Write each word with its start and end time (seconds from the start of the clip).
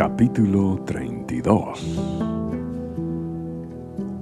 Capítulo 0.00 0.82
32 0.86 2.00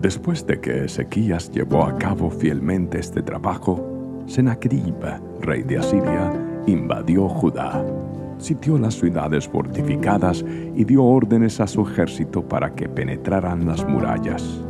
Después 0.00 0.44
de 0.44 0.58
que 0.60 0.86
Ezequías 0.86 1.52
llevó 1.52 1.84
a 1.84 1.96
cabo 1.96 2.30
fielmente 2.30 2.98
este 2.98 3.22
trabajo, 3.22 4.24
Sennacherib, 4.26 4.96
rey 5.40 5.62
de 5.62 5.78
Asiria, 5.78 6.32
invadió 6.66 7.28
Judá, 7.28 7.86
sitió 8.38 8.76
las 8.76 8.94
ciudades 8.94 9.46
fortificadas 9.46 10.44
y 10.74 10.82
dio 10.82 11.04
órdenes 11.04 11.60
a 11.60 11.68
su 11.68 11.82
ejército 11.82 12.42
para 12.42 12.74
que 12.74 12.88
penetraran 12.88 13.64
las 13.64 13.86
murallas. 13.86 14.64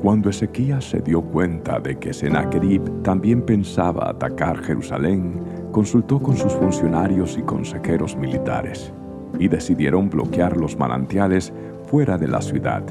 Cuando 0.00 0.30
Ezequías 0.30 0.90
se 0.90 1.00
dio 1.00 1.22
cuenta 1.22 1.80
de 1.80 1.98
que 1.98 2.12
Sennacherib 2.12 3.02
también 3.02 3.42
pensaba 3.42 4.08
atacar 4.08 4.62
Jerusalén, 4.62 5.40
consultó 5.72 6.20
con 6.20 6.36
sus 6.36 6.52
funcionarios 6.52 7.36
y 7.36 7.42
consejeros 7.42 8.16
militares 8.16 8.92
y 9.38 9.48
decidieron 9.48 10.10
bloquear 10.10 10.56
los 10.56 10.78
manantiales 10.78 11.52
fuera 11.86 12.18
de 12.18 12.28
la 12.28 12.40
ciudad. 12.40 12.82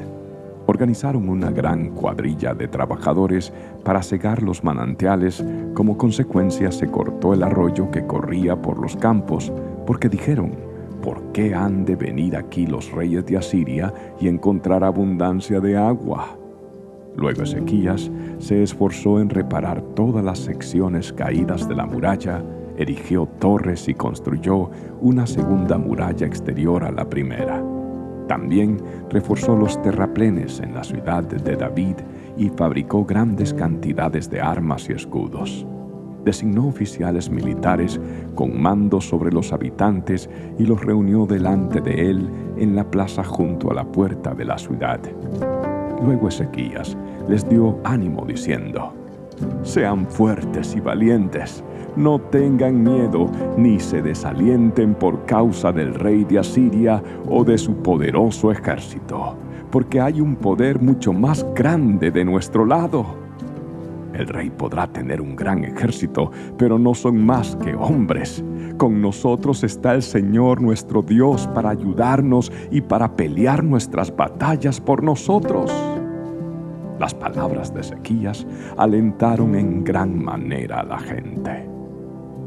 Organizaron 0.66 1.28
una 1.28 1.50
gran 1.50 1.90
cuadrilla 1.90 2.54
de 2.54 2.68
trabajadores 2.68 3.52
para 3.84 4.02
cegar 4.02 4.42
los 4.42 4.62
manantiales. 4.62 5.44
Como 5.74 5.98
consecuencia 5.98 6.70
se 6.70 6.88
cortó 6.88 7.34
el 7.34 7.42
arroyo 7.42 7.90
que 7.90 8.06
corría 8.06 8.60
por 8.60 8.78
los 8.80 8.96
campos, 8.96 9.52
porque 9.86 10.08
dijeron, 10.08 10.52
¿por 11.02 11.32
qué 11.32 11.54
han 11.54 11.84
de 11.84 11.96
venir 11.96 12.36
aquí 12.36 12.66
los 12.66 12.92
reyes 12.92 13.26
de 13.26 13.36
Asiria 13.36 13.92
y 14.20 14.28
encontrar 14.28 14.84
abundancia 14.84 15.60
de 15.60 15.76
agua? 15.76 16.36
Luego 17.16 17.42
Ezequías 17.42 18.10
se 18.38 18.62
esforzó 18.62 19.20
en 19.20 19.28
reparar 19.28 19.82
todas 19.94 20.24
las 20.24 20.38
secciones 20.38 21.12
caídas 21.12 21.68
de 21.68 21.74
la 21.74 21.86
muralla, 21.86 22.44
erigió 22.82 23.26
torres 23.38 23.88
y 23.88 23.94
construyó 23.94 24.70
una 25.00 25.26
segunda 25.26 25.78
muralla 25.78 26.26
exterior 26.26 26.84
a 26.84 26.90
la 26.90 27.08
primera. 27.08 27.62
También 28.26 28.80
reforzó 29.10 29.56
los 29.56 29.80
terraplenes 29.82 30.60
en 30.60 30.74
la 30.74 30.84
ciudad 30.84 31.24
de 31.24 31.56
David 31.56 31.96
y 32.36 32.48
fabricó 32.50 33.04
grandes 33.04 33.52
cantidades 33.52 34.30
de 34.30 34.40
armas 34.40 34.88
y 34.88 34.92
escudos. 34.92 35.66
Designó 36.24 36.68
oficiales 36.68 37.28
militares 37.28 38.00
con 38.34 38.60
mando 38.60 39.00
sobre 39.00 39.32
los 39.32 39.52
habitantes 39.52 40.30
y 40.58 40.64
los 40.64 40.80
reunió 40.84 41.26
delante 41.26 41.80
de 41.80 42.10
él 42.10 42.30
en 42.56 42.76
la 42.76 42.88
plaza 42.88 43.24
junto 43.24 43.70
a 43.70 43.74
la 43.74 43.84
puerta 43.84 44.34
de 44.34 44.44
la 44.44 44.58
ciudad. 44.58 45.00
Luego 46.04 46.28
Ezequías 46.28 46.96
les 47.28 47.48
dio 47.48 47.78
ánimo 47.84 48.24
diciendo, 48.24 48.92
Sean 49.62 50.06
fuertes 50.06 50.74
y 50.76 50.80
valientes, 50.80 51.64
no 51.96 52.18
tengan 52.18 52.82
miedo 52.82 53.30
ni 53.56 53.80
se 53.80 54.02
desalienten 54.02 54.94
por 54.94 55.24
causa 55.24 55.72
del 55.72 55.94
rey 55.94 56.24
de 56.24 56.38
Asiria 56.38 57.02
o 57.28 57.44
de 57.44 57.58
su 57.58 57.76
poderoso 57.76 58.50
ejército, 58.50 59.36
porque 59.70 60.00
hay 60.00 60.20
un 60.20 60.36
poder 60.36 60.80
mucho 60.80 61.12
más 61.12 61.46
grande 61.54 62.10
de 62.10 62.24
nuestro 62.24 62.64
lado. 62.64 63.20
El 64.12 64.26
rey 64.26 64.50
podrá 64.50 64.86
tener 64.86 65.20
un 65.20 65.36
gran 65.36 65.64
ejército, 65.64 66.30
pero 66.58 66.78
no 66.78 66.94
son 66.94 67.24
más 67.24 67.56
que 67.56 67.74
hombres. 67.74 68.44
Con 68.76 69.00
nosotros 69.00 69.64
está 69.64 69.94
el 69.94 70.02
Señor 70.02 70.60
nuestro 70.60 71.00
Dios 71.02 71.46
para 71.54 71.70
ayudarnos 71.70 72.52
y 72.70 72.80
para 72.80 73.14
pelear 73.16 73.64
nuestras 73.64 74.14
batallas 74.14 74.80
por 74.80 75.02
nosotros. 75.02 75.72
Las 76.98 77.14
palabras 77.14 77.72
de 77.72 77.80
Ezequías 77.80 78.46
alentaron 78.76 79.54
en 79.54 79.84
gran 79.84 80.22
manera 80.22 80.80
a 80.80 80.84
la 80.84 80.98
gente. 80.98 81.79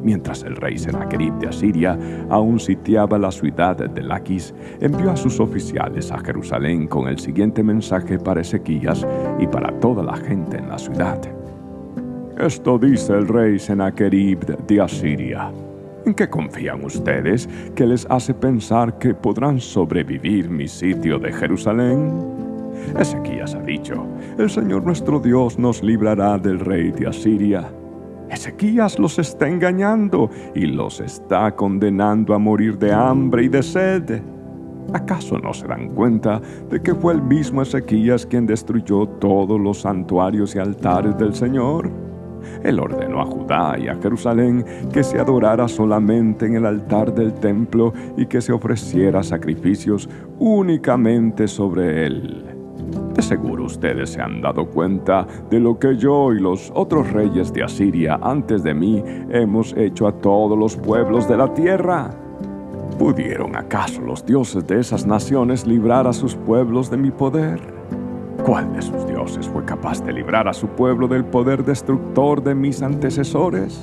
Mientras 0.03 0.43
el 0.43 0.57
rey 0.57 0.77
Sennacherib 0.77 1.33
de 1.39 1.47
Asiria 1.47 1.97
aún 2.29 2.59
sitiaba 2.59 3.17
la 3.17 3.31
ciudad 3.31 3.77
de 3.77 4.03
Laquis, 4.03 4.53
envió 4.81 5.11
a 5.11 5.15
sus 5.15 5.39
oficiales 5.39 6.11
a 6.11 6.19
Jerusalén 6.19 6.87
con 6.87 7.07
el 7.07 7.19
siguiente 7.19 7.63
mensaje 7.63 8.19
para 8.19 8.41
Ezequías 8.41 9.07
y 9.39 9.47
para 9.47 9.79
toda 9.79 10.03
la 10.03 10.17
gente 10.17 10.57
en 10.57 10.67
la 10.67 10.77
ciudad. 10.77 11.19
Esto 12.37 12.77
dice 12.77 13.13
el 13.13 13.27
rey 13.27 13.59
Sennacherib 13.59 14.39
de 14.67 14.81
Asiria. 14.81 15.52
¿En 16.05 16.13
qué 16.13 16.30
confían 16.30 16.83
ustedes 16.83 17.47
que 17.75 17.86
les 17.86 18.05
hace 18.09 18.33
pensar 18.33 18.97
que 18.97 19.13
podrán 19.13 19.61
sobrevivir 19.61 20.49
mi 20.49 20.67
sitio 20.67 21.17
de 21.17 21.31
Jerusalén? 21.31 22.11
Ezequías 22.99 23.55
ha 23.55 23.61
dicho, 23.61 24.05
el 24.37 24.49
Señor 24.49 24.83
nuestro 24.83 25.19
Dios 25.19 25.58
nos 25.58 25.81
librará 25.81 26.37
del 26.37 26.59
rey 26.59 26.92
de 26.92 27.08
Asiria. 27.08 27.71
Ezequías 28.30 29.00
los 29.00 29.20
está 29.20 29.48
engañando 29.48 30.30
y 30.56 30.66
los 30.66 31.00
está 31.00 31.56
condenando 31.56 32.34
a 32.34 32.39
morir 32.39 32.78
de 32.78 32.92
hambre 32.92 33.44
y 33.44 33.48
de 33.50 33.64
sed. 33.64 34.22
¿Acaso 34.94 35.38
no 35.39 35.54
se 35.54 35.67
dan 35.67 35.89
cuenta 35.89 36.42
de 36.70 36.82
que 36.82 36.94
fue 36.94 37.14
el 37.14 37.22
mismo 37.22 37.61
Ezequías 37.61 38.26
quien 38.26 38.45
destruyó 38.45 39.08
todos 39.08 39.60
los 39.60 39.82
santuarios 39.82 40.56
y 40.56 40.60
altares 40.60 41.17
del 41.17 41.34
Señor? 41.34 41.89
Él 42.64 42.80
ordenó 42.80 43.22
a 43.22 43.26
Judá 43.26 43.78
y 43.80 43.88
a 43.88 43.95
Jerusalén 43.95 44.66
que 44.92 45.04
se 45.04 45.20
adorara 45.20 45.67
solamente 45.67 46.45
en 46.45 46.55
el 46.55 46.66
altar 46.66 47.14
del 47.14 47.34
templo 47.34 47.94
y 48.17 48.26
que 48.26 48.42
se 48.42 48.52
ofreciera 48.52 49.23
sacrificios 49.23 50.10
únicamente 50.40 51.48
sobre 51.48 52.05
él. 52.05 52.52
De 53.13 53.21
seguro 53.21 53.65
ustedes 53.65 54.09
se 54.11 54.21
han 54.21 54.41
dado 54.41 54.65
cuenta 54.65 55.27
de 55.49 55.59
lo 55.59 55.77
que 55.77 55.95
yo 55.97 56.33
y 56.33 56.39
los 56.39 56.71
otros 56.73 57.11
reyes 57.11 57.53
de 57.53 57.63
Asiria 57.63 58.19
antes 58.21 58.63
de 58.63 58.73
mí 58.73 59.03
hemos 59.29 59.73
hecho 59.77 60.07
a 60.07 60.13
todos 60.13 60.57
los 60.57 60.75
pueblos 60.75 61.27
de 61.27 61.37
la 61.37 61.53
tierra. 61.53 62.09
¿Pudieron 62.97 63.55
acaso 63.55 64.01
los 64.01 64.25
dioses 64.25 64.65
de 64.65 64.79
esas 64.79 65.05
naciones 65.05 65.67
librar 65.67 66.07
a 66.07 66.13
sus 66.13 66.35
pueblos 66.35 66.89
de 66.89 66.97
mi 66.97 67.11
poder? 67.11 67.59
¿Cuál 68.45 68.73
de 68.73 68.81
sus 68.81 69.05
dioses 69.07 69.47
fue 69.47 69.63
capaz 69.63 70.03
de 70.03 70.13
librar 70.13 70.47
a 70.47 70.53
su 70.53 70.67
pueblo 70.67 71.07
del 71.07 71.23
poder 71.23 71.63
destructor 71.63 72.43
de 72.43 72.55
mis 72.55 72.81
antecesores? 72.81 73.80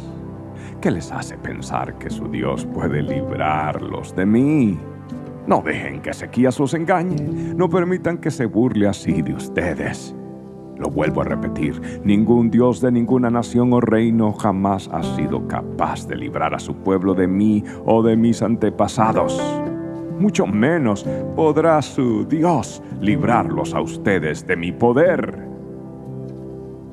¿Qué 0.80 0.90
les 0.90 1.12
hace 1.12 1.38
pensar 1.38 1.98
que 1.98 2.10
su 2.10 2.28
Dios 2.28 2.66
puede 2.66 3.02
librarlos 3.02 4.14
de 4.16 4.26
mí? 4.26 4.78
No 5.50 5.60
dejen 5.62 6.00
que 6.00 6.10
Ezequías 6.10 6.60
los 6.60 6.74
engañe. 6.74 7.16
No 7.56 7.68
permitan 7.68 8.18
que 8.18 8.30
se 8.30 8.46
burle 8.46 8.86
así 8.86 9.20
de 9.20 9.34
ustedes. 9.34 10.14
Lo 10.76 10.88
vuelvo 10.90 11.22
a 11.22 11.24
repetir, 11.24 12.00
ningún 12.04 12.52
Dios 12.52 12.80
de 12.80 12.92
ninguna 12.92 13.30
nación 13.30 13.72
o 13.72 13.80
reino 13.80 14.32
jamás 14.32 14.88
ha 14.92 15.02
sido 15.02 15.48
capaz 15.48 16.06
de 16.06 16.14
librar 16.14 16.54
a 16.54 16.60
su 16.60 16.76
pueblo 16.76 17.14
de 17.14 17.26
mí 17.26 17.64
o 17.84 18.00
de 18.00 18.16
mis 18.16 18.42
antepasados. 18.42 19.42
Mucho 20.20 20.46
menos 20.46 21.04
podrá 21.34 21.82
su 21.82 22.24
Dios 22.26 22.80
librarlos 23.00 23.74
a 23.74 23.80
ustedes 23.80 24.46
de 24.46 24.54
mi 24.54 24.70
poder. 24.70 25.49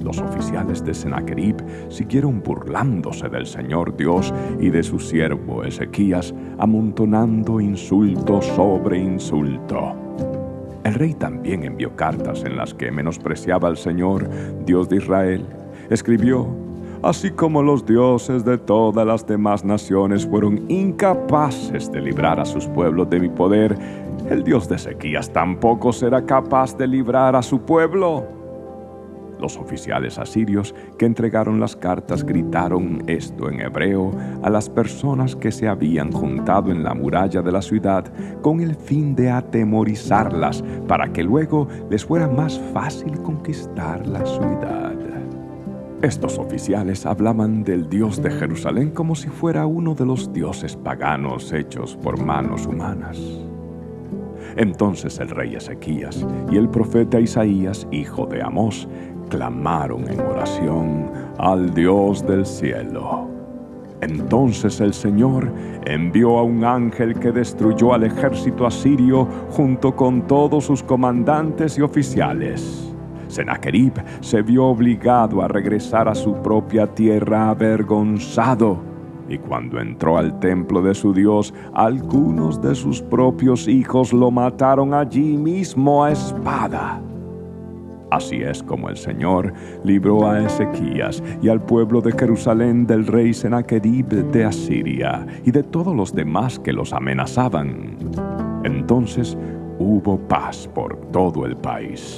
Los 0.07 0.19
oficiales 0.19 0.85
de 0.85 0.94
Sennacherib 0.94 1.57
siguieron 1.90 2.41
burlándose 2.41 3.28
del 3.28 3.45
Señor 3.45 3.97
Dios 3.97 4.34
y 4.57 4.69
de 4.69 4.81
su 4.81 5.00
siervo 5.00 5.66
Ezequías, 5.66 6.34
amontonando 6.59 7.59
insulto 7.59 8.41
sobre 8.41 9.00
insulto. 9.00 9.94
El 10.85 10.94
rey 10.94 11.13
también 11.13 11.66
envió 11.66 11.94
cartas 11.97 12.46
en 12.46 12.56
las 12.56 12.73
que 12.73 12.90
menospreciaba 12.90 13.67
al 13.67 13.75
Señor, 13.75 14.29
Dios 14.66 14.88
de 14.88 14.96
Israel. 14.96 15.46
Escribió, 15.90 16.47
así 17.03 17.31
como 17.31 17.62
los 17.62 17.85
dioses 17.85 18.46
de 18.46 18.57
todas 18.57 19.06
las 19.06 19.28
demás 19.28 19.66
naciones 19.66 20.25
fueron 20.25 20.72
incapaces 20.72 21.91
de 21.91 22.00
librar 22.00 22.40
a 22.40 22.46
sus 22.46 22.66
pueblos 22.67 23.09
de 23.09 23.19
mi 23.19 23.28
poder, 23.28 23.78
el 24.29 24.46
Dios 24.46 24.69
de 24.69 24.78
Ezequías 24.78 25.29
tampoco 25.34 25.91
será 25.91 26.25
capaz 26.25 26.78
de 26.78 26.88
librar 26.88 27.35
a 27.35 27.41
su 27.41 27.59
pueblo. 27.59 28.36
Los 29.39 29.57
oficiales 29.57 30.17
asirios 30.17 30.73
que 30.97 31.05
entregaron 31.05 31.59
las 31.59 31.75
cartas 31.75 32.23
gritaron 32.23 33.03
esto 33.07 33.49
en 33.49 33.61
hebreo 33.61 34.11
a 34.41 34.49
las 34.49 34.69
personas 34.69 35.35
que 35.35 35.51
se 35.51 35.67
habían 35.67 36.11
juntado 36.11 36.71
en 36.71 36.83
la 36.83 36.93
muralla 36.93 37.41
de 37.41 37.51
la 37.51 37.61
ciudad 37.61 38.05
con 38.41 38.61
el 38.61 38.75
fin 38.75 39.16
de 39.16 39.29
atemorizarlas 39.29 40.63
para 40.87 41.11
que 41.13 41.23
luego 41.23 41.67
les 41.89 42.05
fuera 42.05 42.28
más 42.28 42.59
fácil 42.73 43.22
conquistar 43.22 44.07
la 44.07 44.25
ciudad. 44.25 44.95
Estos 46.01 46.37
oficiales 46.37 47.07
hablaban 47.07 47.63
del 47.63 47.90
Dios 47.90 48.22
de 48.22 48.29
Jerusalén 48.29 48.91
como 48.91 49.16
si 49.16 49.29
fuera 49.29 49.66
uno 49.66 49.95
de 49.95 50.05
los 50.05 50.31
dioses 50.31 50.75
paganos 50.75 51.51
hechos 51.51 51.97
por 51.97 52.23
manos 52.23 52.67
humanas. 52.67 53.19
Entonces 54.55 55.19
el 55.19 55.29
rey 55.29 55.55
Ezequías 55.55 56.23
y 56.51 56.57
el 56.57 56.69
profeta 56.69 57.19
Isaías, 57.19 57.87
hijo 57.91 58.28
de 58.28 58.43
Amós, 58.43 58.87
clamaron 59.29 60.09
en 60.09 60.20
oración 60.20 61.12
al 61.38 61.74
Dios 61.74 62.26
del 62.26 62.46
cielo. 62.46 63.28
Entonces 64.02 64.79
el 64.79 64.94
Señor 64.94 65.52
envió 65.85 66.38
a 66.38 66.44
un 66.44 66.64
ángel 66.64 67.18
que 67.18 67.32
destruyó 67.32 67.94
al 67.94 68.03
ejército 68.03 68.68
asirio 68.68 69.28
junto 69.50 69.96
con 69.96 70.28
todos 70.28 70.66
sus 70.66 70.84
comandantes 70.84 71.78
y 71.78 71.82
oficiales. 71.82 72.94
Sennacherib 73.28 73.94
se 74.22 74.41
vio 74.41 74.66
obligado 74.66 75.41
a 75.41 75.47
regresar 75.47 76.08
a 76.08 76.16
su 76.16 76.34
propia 76.41 76.88
tierra 76.88 77.50
avergonzado 77.50 78.79
Y 79.29 79.38
cuando 79.40 79.82
entró 79.82 80.18
al 80.18 80.40
templo 80.40 80.82
de 80.82 80.96
su 80.96 81.14
Dios, 81.14 81.53
algunos 81.74 82.62
de 82.62 82.74
sus 82.76 83.02
propios 83.02 83.68
hijos 83.68 84.14
lo 84.14 84.32
mataron 84.32 84.94
allí 84.94 85.35
mismo 85.35 86.06
a 86.06 86.12
espada. 86.14 87.02
Así 88.09 88.41
es 88.41 88.63
como 88.63 88.89
el 88.89 88.97
Señor 88.97 89.53
libró 89.83 90.29
a 90.29 90.41
Ezequías 90.41 91.21
y 91.41 91.49
al 91.49 91.61
pueblo 91.61 91.99
de 92.01 92.13
Jerusalén 92.13 92.87
del 92.87 93.05
rey 93.05 93.33
Sennacherib 93.33 94.07
de 94.07 94.45
Asiria 94.45 95.27
y 95.45 95.51
de 95.51 95.63
todos 95.63 95.95
los 95.95 96.13
demás 96.13 96.57
que 96.57 96.71
los 96.71 96.93
amenazaban. 96.93 97.97
Entonces 98.63 99.37
hubo 99.79 100.17
paz 100.17 100.69
por 100.73 100.95
todo 101.11 101.45
el 101.45 101.57
país. 101.57 102.17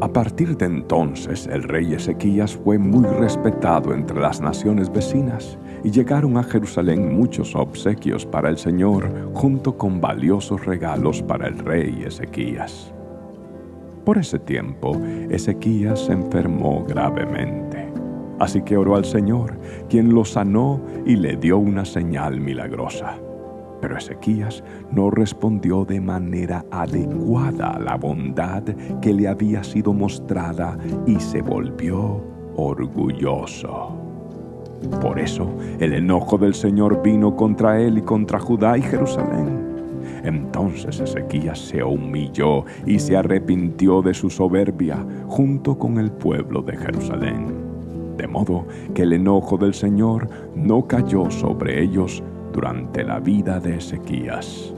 A 0.00 0.08
partir 0.08 0.56
de 0.58 0.66
entonces 0.66 1.46
el 1.46 1.62
rey 1.62 1.94
Ezequías 1.94 2.56
fue 2.56 2.76
muy 2.76 3.06
respetado 3.06 3.94
entre 3.94 4.20
las 4.20 4.40
naciones 4.40 4.92
vecinas 4.92 5.56
y 5.82 5.90
llegaron 5.90 6.36
a 6.36 6.42
Jerusalén 6.42 7.16
muchos 7.16 7.54
obsequios 7.54 8.26
para 8.26 8.50
el 8.50 8.58
Señor 8.58 9.08
junto 9.32 9.78
con 9.78 10.00
valiosos 10.00 10.66
regalos 10.66 11.22
para 11.22 11.48
el 11.48 11.58
rey 11.58 12.04
Ezequías. 12.06 12.93
Por 14.04 14.18
ese 14.18 14.38
tiempo, 14.38 15.00
Ezequías 15.30 16.00
se 16.00 16.12
enfermó 16.12 16.84
gravemente. 16.86 17.88
Así 18.38 18.62
que 18.62 18.76
oró 18.76 18.96
al 18.96 19.04
Señor, 19.04 19.58
quien 19.88 20.12
lo 20.14 20.24
sanó 20.24 20.80
y 21.06 21.16
le 21.16 21.36
dio 21.36 21.56
una 21.58 21.84
señal 21.84 22.40
milagrosa. 22.40 23.16
Pero 23.80 23.96
Ezequías 23.96 24.62
no 24.90 25.10
respondió 25.10 25.84
de 25.84 26.00
manera 26.00 26.64
adecuada 26.70 27.70
a 27.70 27.78
la 27.78 27.96
bondad 27.96 28.62
que 29.00 29.14
le 29.14 29.28
había 29.28 29.64
sido 29.64 29.92
mostrada 29.92 30.76
y 31.06 31.18
se 31.20 31.40
volvió 31.40 32.22
orgulloso. 32.56 33.96
Por 35.00 35.18
eso 35.18 35.48
el 35.78 35.94
enojo 35.94 36.36
del 36.36 36.54
Señor 36.54 37.02
vino 37.02 37.34
contra 37.36 37.80
él 37.80 37.98
y 37.98 38.02
contra 38.02 38.38
Judá 38.38 38.76
y 38.76 38.82
Jerusalén. 38.82 39.73
Entonces 40.24 41.00
Ezequías 41.00 41.58
se 41.58 41.82
humilló 41.82 42.64
y 42.86 42.98
se 42.98 43.16
arrepintió 43.16 44.02
de 44.02 44.14
su 44.14 44.30
soberbia 44.30 45.04
junto 45.26 45.78
con 45.78 45.98
el 45.98 46.10
pueblo 46.10 46.62
de 46.62 46.76
Jerusalén. 46.76 47.64
De 48.16 48.26
modo 48.28 48.66
que 48.94 49.02
el 49.02 49.12
enojo 49.12 49.56
del 49.56 49.74
Señor 49.74 50.28
no 50.54 50.86
cayó 50.86 51.30
sobre 51.30 51.82
ellos 51.82 52.22
durante 52.52 53.02
la 53.02 53.18
vida 53.18 53.58
de 53.58 53.76
Ezequías. 53.76 54.72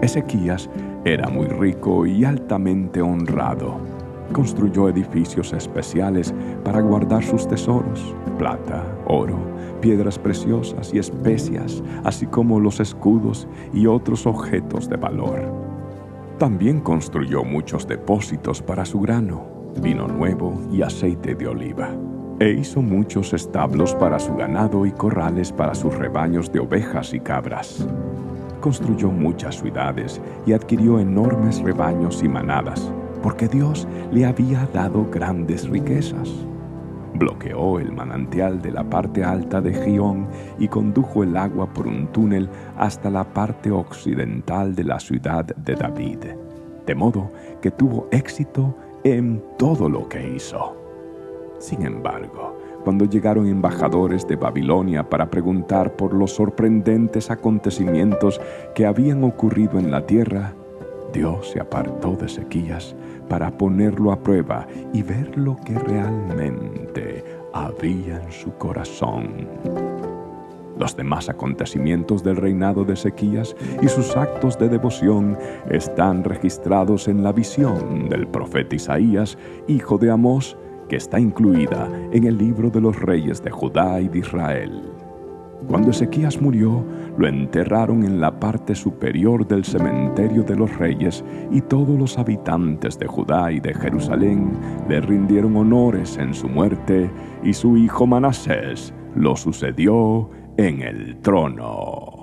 Ezequías 0.00 0.70
era 1.04 1.28
muy 1.28 1.46
rico 1.46 2.06
y 2.06 2.24
altamente 2.24 3.02
honrado. 3.02 3.97
Construyó 4.32 4.88
edificios 4.88 5.52
especiales 5.52 6.34
para 6.64 6.80
guardar 6.80 7.24
sus 7.24 7.48
tesoros, 7.48 8.14
plata, 8.38 8.84
oro, 9.06 9.38
piedras 9.80 10.18
preciosas 10.18 10.92
y 10.92 10.98
especias, 10.98 11.82
así 12.04 12.26
como 12.26 12.60
los 12.60 12.80
escudos 12.80 13.48
y 13.72 13.86
otros 13.86 14.26
objetos 14.26 14.88
de 14.88 14.96
valor. 14.96 15.68
También 16.38 16.80
construyó 16.80 17.42
muchos 17.42 17.86
depósitos 17.86 18.62
para 18.62 18.84
su 18.84 19.00
grano, 19.00 19.44
vino 19.82 20.06
nuevo 20.06 20.60
y 20.70 20.82
aceite 20.82 21.34
de 21.34 21.48
oliva. 21.48 21.90
E 22.38 22.50
hizo 22.50 22.80
muchos 22.80 23.32
establos 23.32 23.94
para 23.96 24.18
su 24.20 24.34
ganado 24.36 24.86
y 24.86 24.92
corrales 24.92 25.50
para 25.50 25.74
sus 25.74 25.92
rebaños 25.94 26.52
de 26.52 26.60
ovejas 26.60 27.12
y 27.12 27.18
cabras. 27.18 27.88
Construyó 28.60 29.10
muchas 29.10 29.58
ciudades 29.58 30.20
y 30.46 30.52
adquirió 30.52 31.00
enormes 31.00 31.60
rebaños 31.60 32.22
y 32.22 32.28
manadas, 32.28 32.92
porque 33.28 33.46
Dios 33.46 33.86
le 34.10 34.24
había 34.24 34.66
dado 34.72 35.06
grandes 35.10 35.68
riquezas 35.68 36.30
bloqueó 37.12 37.78
el 37.78 37.92
manantial 37.92 38.62
de 38.62 38.70
la 38.70 38.88
parte 38.88 39.22
alta 39.22 39.60
de 39.60 39.74
Gión 39.74 40.26
y 40.58 40.66
condujo 40.66 41.22
el 41.22 41.36
agua 41.36 41.66
por 41.74 41.86
un 41.86 42.06
túnel 42.06 42.48
hasta 42.78 43.10
la 43.10 43.24
parte 43.24 43.70
occidental 43.70 44.74
de 44.74 44.84
la 44.84 44.98
ciudad 44.98 45.44
de 45.44 45.74
David, 45.74 46.20
de 46.86 46.94
modo 46.94 47.30
que 47.60 47.70
tuvo 47.70 48.08
éxito 48.12 48.74
en 49.04 49.44
todo 49.58 49.90
lo 49.90 50.08
que 50.08 50.26
hizo. 50.34 50.74
Sin 51.58 51.82
embargo, 51.82 52.56
cuando 52.82 53.04
llegaron 53.04 53.46
embajadores 53.46 54.26
de 54.26 54.36
Babilonia 54.36 55.06
para 55.06 55.28
preguntar 55.28 55.96
por 55.96 56.14
los 56.14 56.32
sorprendentes 56.32 57.30
acontecimientos 57.30 58.40
que 58.74 58.86
habían 58.86 59.22
ocurrido 59.22 59.78
en 59.78 59.90
la 59.90 60.06
tierra, 60.06 60.54
Dios 61.12 61.50
se 61.50 61.60
apartó 61.60 62.16
de 62.16 62.26
Ezequías 62.26 62.94
para 63.28 63.50
ponerlo 63.50 64.12
a 64.12 64.20
prueba 64.20 64.66
y 64.92 65.02
ver 65.02 65.36
lo 65.36 65.56
que 65.56 65.78
realmente 65.78 67.24
había 67.52 68.22
en 68.22 68.32
su 68.32 68.52
corazón. 68.54 69.48
Los 70.78 70.96
demás 70.96 71.28
acontecimientos 71.28 72.22
del 72.22 72.36
reinado 72.36 72.84
de 72.84 72.94
Ezequías 72.94 73.56
y 73.82 73.88
sus 73.88 74.16
actos 74.16 74.58
de 74.58 74.68
devoción 74.68 75.36
están 75.68 76.22
registrados 76.22 77.08
en 77.08 77.24
la 77.24 77.32
visión 77.32 78.08
del 78.08 78.28
profeta 78.28 78.76
Isaías, 78.76 79.36
hijo 79.66 79.98
de 79.98 80.10
Amós, 80.10 80.56
que 80.88 80.96
está 80.96 81.18
incluida 81.18 81.88
en 82.12 82.24
el 82.24 82.38
libro 82.38 82.70
de 82.70 82.80
los 82.80 82.98
reyes 83.00 83.42
de 83.42 83.50
Judá 83.50 84.00
y 84.00 84.08
de 84.08 84.18
Israel. 84.20 84.97
Cuando 85.66 85.90
Ezequías 85.90 86.40
murió, 86.40 86.84
lo 87.18 87.26
enterraron 87.26 88.04
en 88.04 88.20
la 88.20 88.38
parte 88.38 88.74
superior 88.74 89.46
del 89.46 89.64
cementerio 89.64 90.42
de 90.44 90.56
los 90.56 90.74
reyes 90.78 91.24
y 91.50 91.60
todos 91.60 91.98
los 91.98 92.16
habitantes 92.16 92.98
de 92.98 93.06
Judá 93.06 93.50
y 93.50 93.60
de 93.60 93.74
Jerusalén 93.74 94.52
le 94.88 95.00
rindieron 95.00 95.56
honores 95.56 96.16
en 96.16 96.32
su 96.32 96.48
muerte 96.48 97.10
y 97.42 97.52
su 97.52 97.76
hijo 97.76 98.06
Manasés 98.06 98.94
lo 99.16 99.36
sucedió 99.36 100.30
en 100.56 100.80
el 100.82 101.18
trono. 101.20 102.17